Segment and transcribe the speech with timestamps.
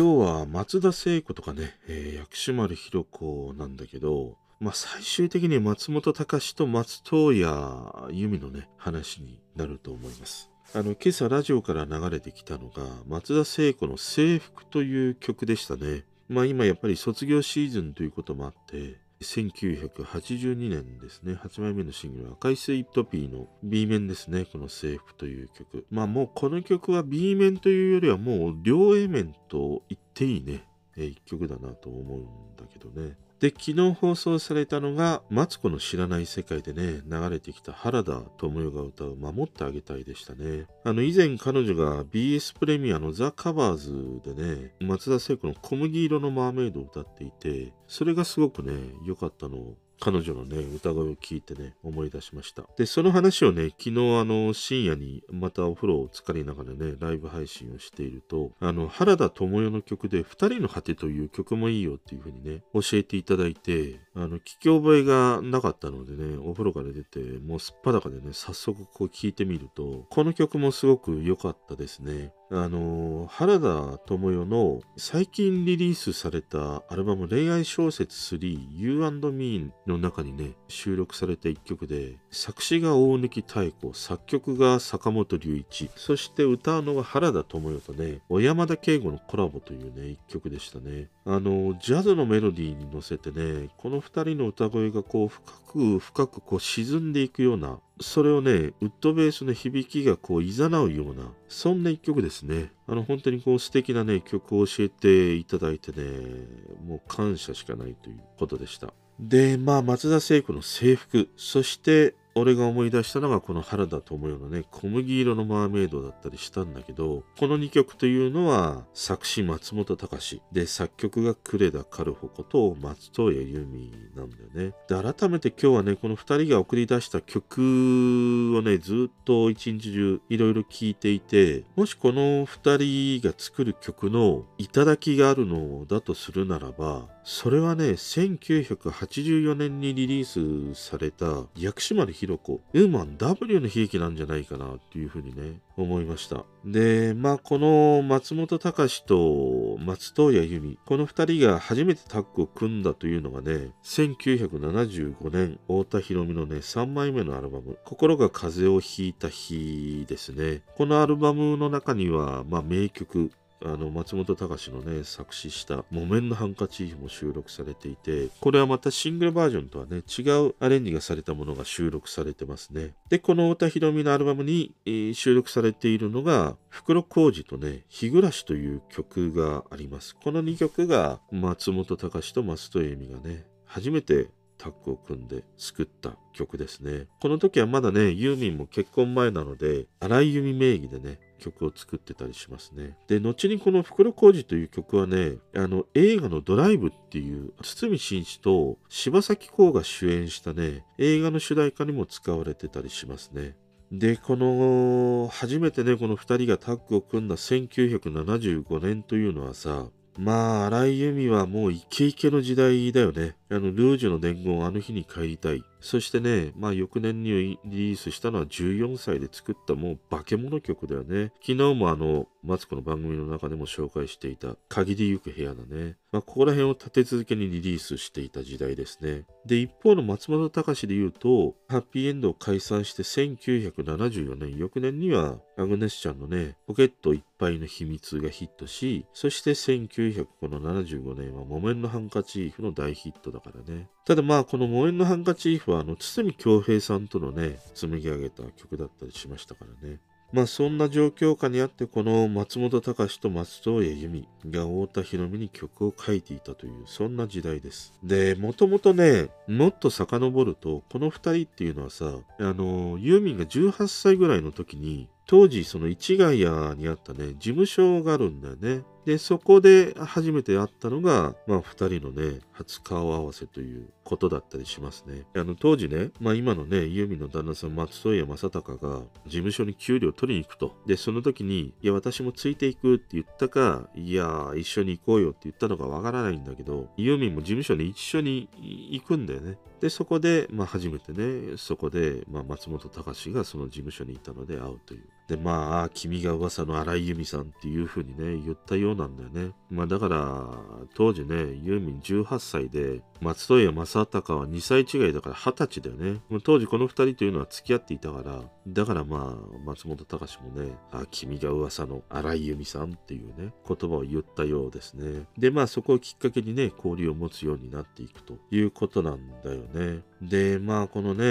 [0.00, 10.50] 今日は松田聖子とかね、えー薬師丸ひろ子なんだけど、まあ、最終的に松本隆と松任谷由実のね、話になると思います。
[10.74, 16.06] あの、今朝ラジオから流れてきたのが、松田聖子の制服という曲でしたね。
[16.30, 25.86] まあ今やっぱり卒業シーズンということもあって、1982年ですね、8枚目のシングル、赤いスイートピーの B 面ですね、この制服という曲。
[25.90, 30.64] まあもうこの曲は B 面というよりはもう両 A 面と言っていいね、
[30.96, 32.24] えー一曲だなと思うん
[32.56, 33.16] だけどね。
[33.40, 40.66] で、昨日放送されたのが、マツコの知らない世界でね、流れてきた原田智代が歌う守ってあげたいでしたね。
[40.84, 48.74] あの、以前彼女が BS プレミアのザ・カバーズでね、松田聖子の小麦色のマーメイドを歌っていて、それがすごくね、
[49.06, 52.64] 良かったのを彼女のね、歌声を聞いてね、思い出しました。
[52.76, 72.32] で、その話をね、昨日あの、深夜にまたお風呂を浸かりながらね、ライブ配信をしていると、あの、原田知世の曲で、二人の果てという曲もいいよっていう風にね、教えていただいて、あの、聞き覚えがなかったのでね、お風呂から出て、もうすっぱだかでね、早速こう聞いてみると、この曲もすごく良かったですね。
[72.52, 91.08] あの原田知世の最近リリースされたアルバム恋愛小説3 You&Me の中にね収録された一曲で作詞が大貫妙子作曲が坂本龍一そして歌うのが原田知世とね小山田圭吾のコラボというね一曲でしたね。
[91.24, 102.72] あのジャズのメロディーに乗せてねこの二人の歌声がこう深く深くこう沈んでいくようなそれをね、ウッドベースの響きがこう、誘うような、そんな一曲ですね。
[102.86, 106.46] あの、本当にこう、素敵なね、曲を教えていただいてね、
[106.86, 108.94] もう感謝しかないということでした。
[109.18, 124.74] で、まあ、松田聖子の制服、そして、俺が思い出したのがこの原田知世のね、小麦色のマーメイドだったりしたんだけど、この2曲というのは作詞松本隆で、作曲が呉田カルホこと松任谷由実なんだよね。
[124.88, 146.44] で、改めて今日はね、この2人が送り出した曲をね、ずっと一日中いろいろ聴いていて、もしこの2人が作る曲の頂があるのだとするならば、それはね、1984年にリリースされた薬師丸ひろ子、ウーマン W の悲劇なんじゃないかなっていうふうにね、思いました。
[146.64, 160.62] で、まあ、この松本隆と松任谷由実、この二人が初めてタッグを組んだというのがね、1975年、太田博美のね、3枚目のアルバム、心が風邪をひいた日ですね。
[160.76, 163.30] このアルバムの中には、まあ、名曲、
[163.62, 187.06] あの松本隆のね作詞した「木綿のハンカチーフ」も収録されていてこれはまたシングルバージョンとはね違うアレンジがされたものが収録されてますねでこの太田博美のアルバムに、えー収録されているのが袋小路とね「日暮らし」という曲がありますこの2曲が松本隆と松任谷由実がね初めてタッグを組んで作った曲ですね。
[187.22, 192.96] この時はまだね、ユーミンも結婚前なので、荒井由実名義でね、曲を作ってたりしますね。
[193.08, 203.56] で、後にこの袋小路という曲はね、あの、映画のドライブっていう、堤真一と柴咲コウが主演したね、映画の主題歌にも使われてたりしますね。
[203.90, 213.36] で、この、初めてね、この二人がタッグを組んだ1975年というのはさ、まあ、荒井由実はもうイケイケの時代だよね。
[213.48, 215.64] あの、ルージュの伝言をあの日に帰りたい。
[215.80, 221.32] そしてね、まあ翌年にリリースしたのは14歳で作ったもう化け物曲だよね。
[221.40, 225.96] 昨日もあの、マツコの番組の中でも紹介していた限りゆく部屋だね。
[226.12, 229.24] まあここら辺を立て続けにリリースしていた時代ですね。
[229.46, 243.88] で、一方の松本隆で言うと、ハッピーエンドを解散して1974年、翌年にはアグネスちゃんのね、ポケットいっぱいの秘密がヒットし、そして1975年は木綿のハンカチーフの大ヒットだからね。
[244.06, 249.98] ただまあこの木綿のハンカチーフはあの堤恭平さんとのね、紡ぎ上げた曲だったりしましたからね。
[250.32, 266.40] まあそんな状況下にあってこの松本隆と松任谷由実が太田博美に曲を書いていたというそんな時代ですでもともとねもっと遡るとこの2人っていうのはさあのユーミンが18歳ぐらいの時に当時その市ヶ谷
[266.80, 288.48] にあったね事務所があるんだよねでそこで初めて会ったのがまあ2人のね初顔合わせということだったりしますねあの当時ねまあ今のねユーミンの旦那さん松任谷正隆が事務所に給料取りに行くとでその時にいや私もついていくって言ったかいや一緒に行こうよって言ったのかわからないんだけどユーミンも事務所に一緒に
[288.90, 295.08] 行くんだよねで、そこで、まあ、初めてね、そこで、まあ、松本隆がその事務所にいたので会うという。
[295.26, 299.54] で、まあ、君が噂の荒井由実さんっていう風にね、言ったようなんだよね。
[299.70, 300.48] まあ、だから、
[300.94, 306.20] 当時ね、ユーミン18歳歳で松任谷正隆は2歳違いだから20歳だよね。
[306.42, 315.26] 当時この2人というのは付き合っていたから、だからまあ、松本隆もね、あ、君が噂の荒井由実さんっていうね、言葉を言ったようですね。
[315.36, 320.02] で、まあ、そこをきっかけにね、交流を持つようになっていくということなんだよね。
[320.22, 321.24] で、まあ、このね、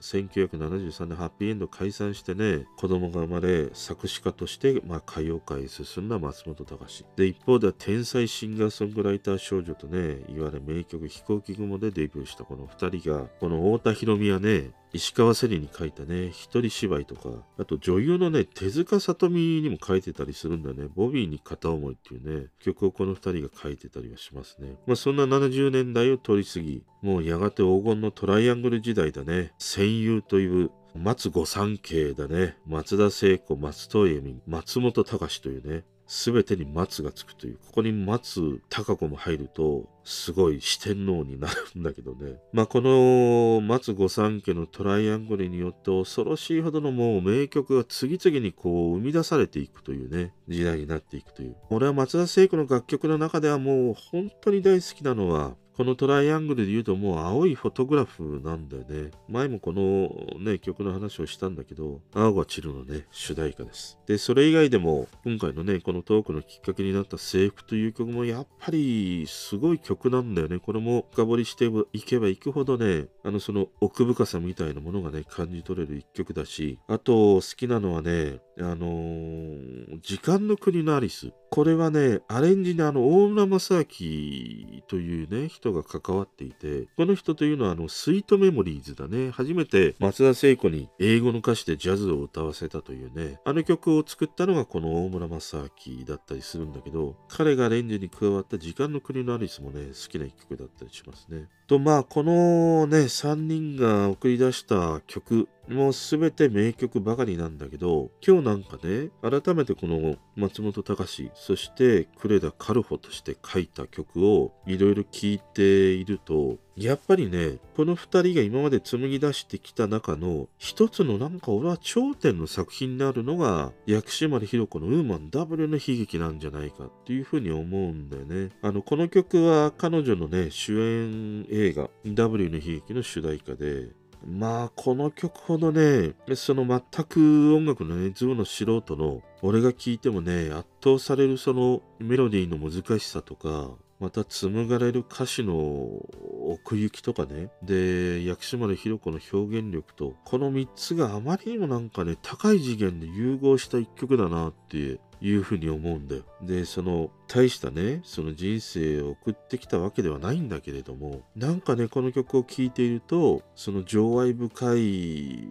[0.00, 7.04] 1973年ハッピーエンド解散してね、子供が生まれ、作詞家として、まあ、歌謡界へ進んだ松本隆。
[7.16, 20.88] で、一方では天才シンガーソングライター少女とね、いわゆる名曲飛行機雲でデビューしたこの2人が、この太田博美はね、石川せりに書いたね、一人芝居とか、あと女優のね、手塚さとみにも書いてたりするんだね。
[20.94, 24.76] ボビーに片思いっていうね、曲をこの二人が書いてたりはしますね。
[24.86, 29.52] まあそんな70年代を通り過ぎ、もうやがて黄金のトライアングル時代だね。
[29.58, 32.56] 戦友という松御三家だね。
[32.66, 42.40] 松田聖子、松任谷由実、松本隆というね、全てに松がつくという、ここに松高子も入ると、すごい四天王になるんだけどね。
[42.52, 51.54] まあ、この松御三家のトライアングルによって恐ろしいほどのもう名曲が次々にこう生み出されていくというね、時代になっていくという。
[51.70, 59.12] 俺は松田聖子の楽曲の中ではもう本当に大好きなのは、このトライアングルで言うともう青いフォトグラフなんだよね。
[59.30, 63.96] 前もこのね、曲の話をしたんだけど、青が散るのね、主題歌です。
[64.06, 70.58] で、それ以外でも、今回のね、このトークのきっかけになった制服という曲もやっぱりすごい曲なんだよね。
[70.58, 81.32] これも深掘りしていけばいくほどね、あのその奥深さみたいなものがね、感じ取れる一曲だし、あと好きなのはね、あのー、時間の国のアリス。
[81.50, 89.30] これはね、アレンジにあの、大村正明というね、人が関わっていて、この人というのはあの、スイートメモリーズだね。
[89.30, 101.48] 初めて松田聖子に英語の歌詞でジャズを歌わせたというね、あの曲を作ったのがこの大村正明だったりするんだけど、彼がレンジに加わった時間の国のアリスもね、好きな一曲だったりしますね。
[101.70, 128.50] と、まあ、このね、3人が送り出した曲、もう全て名曲ばかりなんだけど、今日なんかね、改めてこの松本隆、そして呉田カルホとして書いた曲をいろいろ聴いていると、やっぱりね、この二人が今まで紡ぎ出してきた中の一つのなんか俺は頂点の作品になるのが薬師丸ひろ子のウーマン W の悲劇なんじゃないかっていうふうに思うんだよね。
[128.62, 133.88] あの、この曲は彼女のね、主演映画 W の悲劇の主題歌で、
[134.26, 146.06] まあ、この曲ほどね、その全く音楽のね、ズの素人の、俺が聴いてもね、圧倒されるそのメロディーの難しさとか、また紡がれる歌詞の
[146.40, 156.22] 奥行きとかね、で、薬師丸ひろ子の表現力と、この3つがあまりにもなんかね、高い次元で融合した一曲だなっていうふうに思うんだよ。
[156.42, 165.48] で、その、大したね、その人生を送ってきたわけではないんだけれども、なんかね、この曲を聴いていると、その情愛深い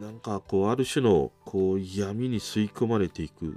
[0.00, 3.54] なんかこうある種のこう闇に吸い込まれていく。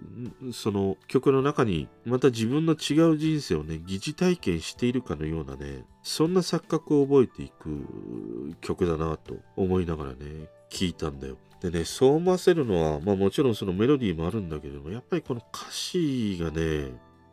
[0.51, 11.37] その曲の中にまた自分の違う人生をね疑似体験しているかのようなねそんな錯覚を覚えていく曲だなと思いながらね聞いたんだよ。
[11.61, 16.91] でね、そう思わせるのは、まあもちろんそのメロディーもあるんだけども、やっぱりこの歌詞がね、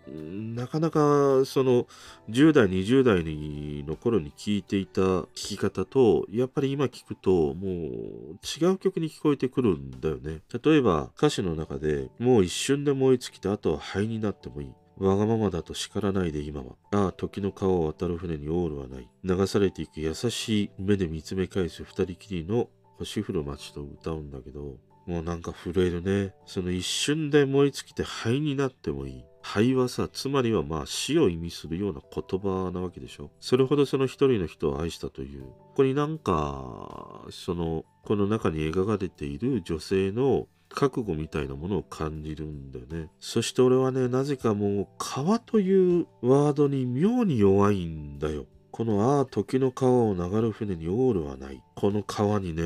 [0.09, 1.87] なかなかその
[2.31, 16.77] 10代20代の頃に聴いていた聴き方とやっぱり今聴くともう違う曲に聞こえてくるんだよね例えば歌詞の中でもう一瞬で燃え尽きてあとは灰になってもいいわがままだと叱らないで今は。
[16.93, 19.09] ああ、時の川を渡る船にオールはない。
[19.25, 24.77] 流されていく優しい目で見つめ返す二人きりの星降る街と歌うんだけど、
[25.07, 26.35] もうなんか震えるね。
[26.45, 29.25] その一瞬で燃え尽きて灰になってもいい。
[29.43, 33.31] 灰はさ、つまりはまあ死を意味するような言葉なわけでしょ。
[33.41, 35.43] それほどその一人の人を愛したという。
[35.43, 43.11] ここになんか、その、この中に描かれている女性の覚悟みたいなものを感じるんだよね。
[43.19, 48.47] そして俺はね、なぜかもう川というワードに妙に弱いんだよ。
[48.71, 51.63] このああ時の川を流る船にオールはない。
[51.81, 52.63] この川にね、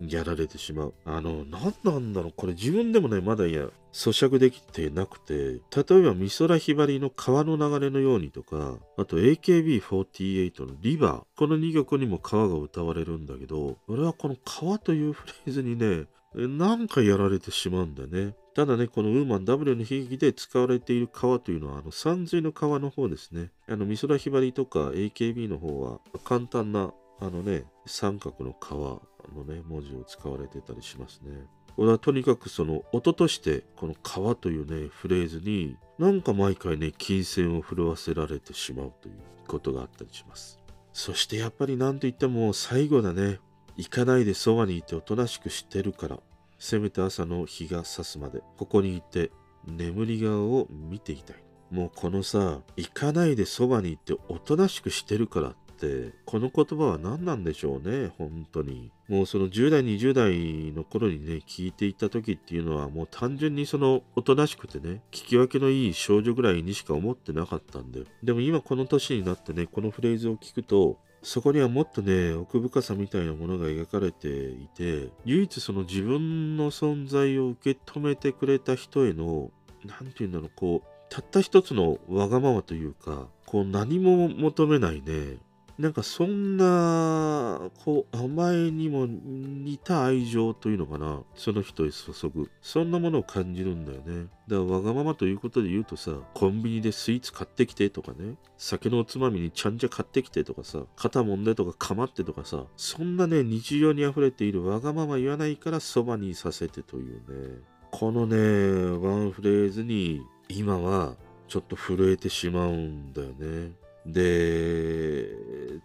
[0.00, 0.94] やられてしまう。
[1.04, 2.32] あの、何なんだろう。
[2.36, 11.22] これ自分でもね、まだいや、咀嚼できてなくて、例えば美空ひばりの川の流れのようにとか、あと AKB48 のリバー。
[11.36, 18.34] この2曲にも川が歌われるんだけど、俺はこの川というフレーズにね、なんかやられてしまうんだね。
[18.54, 23.52] ただね、このウーマン W の悲劇で使われている川というのは、あの、山水の川の方ですね。
[23.68, 29.00] あの、美空ひばりとか AKB の方は、簡単な、あのね、三角の川
[29.34, 31.46] のね、文字を使われてたりしますね。
[31.78, 39.14] 俺はとにかくその音としてこの川というねフレーズになんか毎回ね金銭を震わせられてしまうという
[39.46, 40.58] ことがあったりします
[40.92, 43.38] そしてやっぱり何と言っても最後だね
[43.76, 46.18] 行かないでそばにいておとなしくしてるから
[46.58, 49.30] せめて朝の日が差すまでここにいて
[49.64, 51.36] 眠り顔を見ていたい
[51.70, 58.90] もうこのさ行かないでそばにいておとなしくしてるからてこの言葉は何なんでしょうね本当に。
[59.08, 68.04] もうその10代20代の頃にね聞いていた時っていうのはもう単純にそのおとなしくてね聞き分けのいい少女ぐらいにしか思ってなかったんだよ。
[68.22, 79.50] でも今この年になってねこのフレーズを聞くとそこにはもっとね、奥深さみたいなものが描かれていて、唯一その自分の存在を受け止めてくれた人への、
[79.84, 85.38] なんて言うんだろう、こう、たった一つのわがままというか、こう何も求めないね、
[85.78, 91.22] なんかそんな、こう、甘えにも似た愛情というのかな。
[91.36, 92.50] その人へ注ぐ。
[92.60, 94.26] そんなものを感じるんだよね。
[94.48, 107.60] だからわがままということで言うとさ、コンビニでスイーツ買ってきてとかね、酒のおつまみにちゃんじゃ買ってきてとかさ、肩もんでとかかまってとかさ、そんなね、日常に溢れているわがまま言わないからそばにいさせてというね。
[107.92, 111.14] このね、ワンフレーズに今は
[111.46, 113.72] ちょっと震えてしまうんだよね。
[114.06, 115.28] で、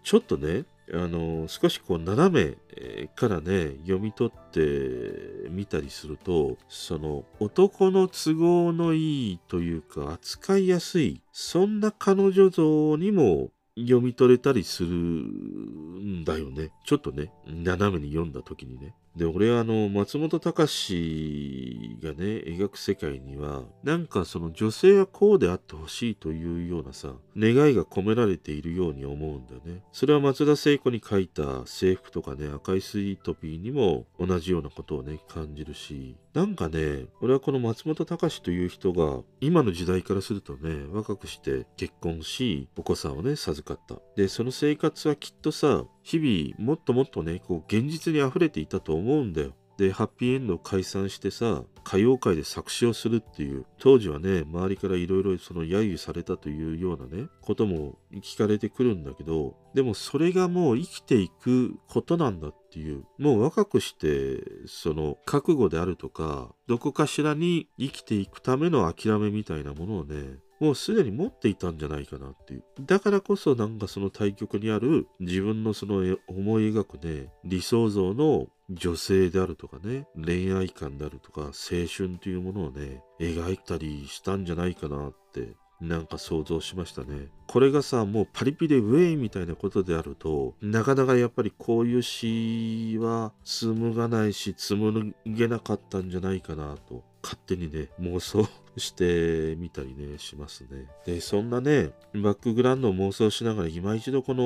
[0.03, 16.71] ちょっとね、あの、少しこう斜めからね、読み取ってみたりすると、その男の都合のいいというか扱いやすい、そんな彼女像にも読み取れたりするんだよね。
[16.85, 18.93] ちょっとね、斜めに読んだ時にね。
[19.15, 22.15] で、俺はあの、松本隆がね、
[22.47, 29.83] 描く世界には、なんかその女性はこうであってほしいというようなさ、願いが込められているように思うんだよね。
[29.91, 44.01] それは松田聖子に書いた制服とかね、赤いスイートピーにも同じようなことをね、感じるし、なんかね、俺はこの松本隆という人が、今の時代からするとね、若くして結婚し、お子さんをね、授かった。
[44.15, 49.53] で、その生活はきっとさ、日々もっともっとね、こう現実に溢れていたと思うんだよ。
[49.77, 72.63] で、ハッピーエンドを解散してさ、歌謡界で作詞をするっていう、当時はね、周りからいろいろその揶揄されたというようなね、ことも聞かれてくるんだけど、でもそれがもう生きていくことなんだっていう、もう若くして、その覚悟であるとか、どこかしらに生きていくための諦めみたいなものをね、もうすでに持っていたんじゃないかなっていう。
[72.79, 81.51] だからこそなんかその対局にある自分のその思い描くね、理想像の女性であるとかね、恋愛観であるとか、青
[81.85, 85.49] 春というものをね、描いたりしたんじゃないかなって
[85.81, 87.27] なんか想像しましたね。
[87.47, 100.87] これがさ、もうパリピでウェイみたいなことであると、なかなかやっぱりこういう詩は紡がないし、紡げなかったんじゃないかなと、勝手にね、妄想してみたりね、しますね。
[101.05, 104.45] で、そんなね、バックグラウンドを妄想しながら、今一度このウ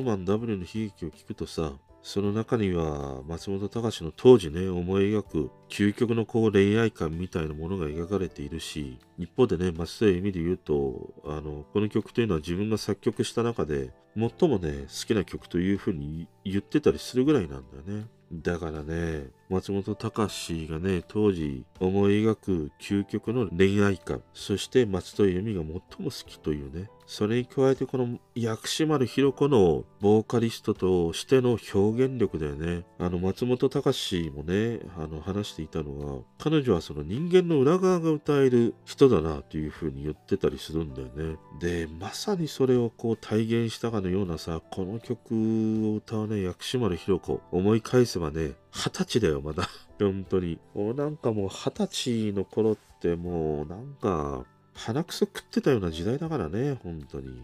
[0.00, 32.86] ーマン W の悲劇を聞くとさ、その中には松本隆の当時ね思い描く究極のこう恋愛観みたいなものが描かれているし一方でね松田由美で言うとあのこの曲というのは自分が作曲した中で最もね好きな曲というふうに言ってたりするぐらいなんだよねだからね松本隆がね当時思い描く究極の恋愛観そして松戸由美が最も好きというねそれに加えてこの薬師丸ひろ子のボーカリストとしての表現力だよね。
[32.98, 41.36] あの松本隆もね、あの話していたのは、彼女はその人間の裏側が歌える人だなというふうに言ってたりするんだよね。
[41.60, 45.34] で、まさにそれをこう体現したかのようなさ、この曲
[45.92, 49.68] を歌うね、薬師丸ひろ子、思い返せばね、二十歳だよ、まだ。
[50.00, 50.58] 本当に。
[50.74, 57.42] もうなんかもう二十歳の頃ってもうなんか、鼻くそ食ってたような時代だからね、本当に。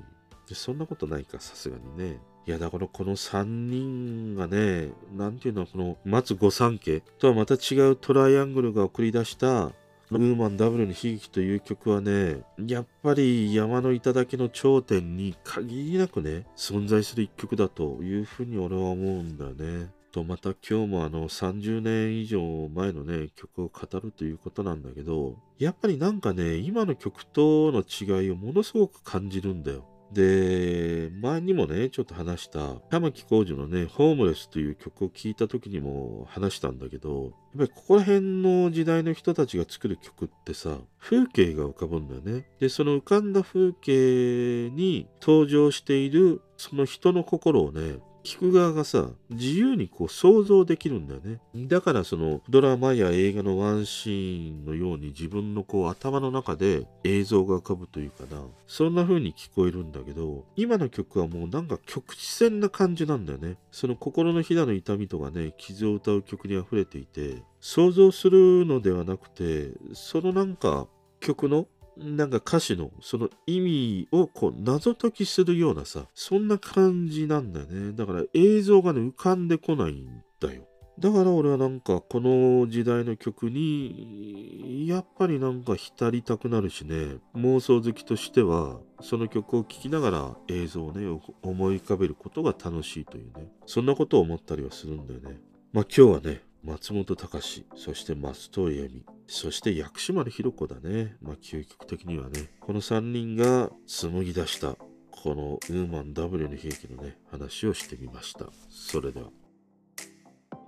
[0.53, 2.19] そんなことないか、さすがにね。
[2.47, 19.91] いやだからこの3人がね、なんていうの、この松御三家とはまた違うトライアングルが送り出したウーマンダブルの悲劇という曲はね、やっぱり山の頂の頂点に限りなくね、存在する一曲だというふうに俺は思うんだよね。
[20.11, 22.41] とまた今日もあの30年以上
[22.75, 42.49] 前のね曲を語るということなんだけどやっぱりなんかね今の曲との違いをものすごく感じるんだよで、前にもね、ちょっと話した、玉木浩二のね、ホームレスという曲を聴いた時にも話したんだけど、やっぱりここら辺の時代の人たちが作る曲ってさ、風景が浮かぶんだよね。
[42.59, 47.99] で、その浮かんだ風景に登場しているその人の心をね、
[48.29, 51.41] 聞く側がさ、自由にこう想像できるんだよね。
[51.67, 58.43] だからそのドラマや映画のワンシーンのように自分のこう頭の中で映像が浮かぶというかな。
[58.67, 63.57] そんな風に聞こえるんだけど、今の曲はもうなんか局地戦な感じなんだよね。
[63.71, 70.87] その心のひだの痛みとかね、傷を歌う曲に溢れていて、想像するのではなくて、そのなんか
[71.21, 71.67] 曲の
[71.99, 77.93] なんか歌詞のその意味をこう謎解きするようなさ、そんな感じなんだよね。
[77.93, 80.67] だから映像がね、浮かんでこないんだよ。
[80.99, 91.07] だから俺はなんかこの時代の曲にやっぱりなんか浸りたくなるしね妄想好きとしてはその曲を聴きながら映像をね
[91.41, 95.39] 思い浮かべることが楽しいというねそんなことを思ったりはするんだよね
[95.73, 101.17] まあ今日はね松本隆、そして松任谷由実、そして薬師丸ひろ子だね。
[101.21, 104.75] まあ、究極的にはね、この3人が紡ぎ出した、
[105.11, 108.47] このウーマン W の兵器のね、話をしてみました。
[108.71, 109.29] それでは。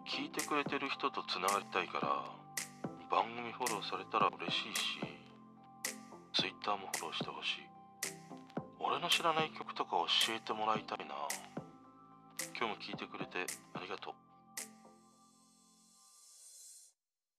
[0.06, 2.24] 聞いてくれてる人とつながりたいから
[3.08, 4.98] 番組フォローされたら嬉しいし
[6.34, 7.70] Twitter もフォローしてほしい
[8.80, 9.92] 俺の知らない曲とか
[10.26, 11.14] 教えてもらいたいな
[12.58, 14.29] 今日も聞いてくれてありがとう